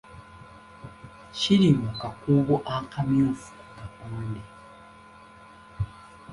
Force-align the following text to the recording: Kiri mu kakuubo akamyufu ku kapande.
Kiri 1.37 1.69
mu 1.81 1.91
kakuubo 1.99 2.55
akamyufu 2.77 3.49
ku 3.61 3.65
kapande. 3.77 4.41